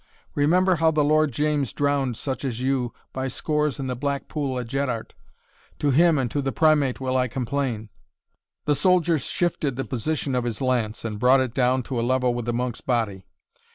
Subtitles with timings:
[0.33, 4.57] Remember how the Lord James drowned such as you by scores in the black pool
[4.57, 5.13] at Jeddart.
[5.77, 7.89] To him and to the Primate will I complain."
[8.65, 12.33] The soldier shifted the position of his lance, and brought it down to a level
[12.33, 13.27] with the monk's body.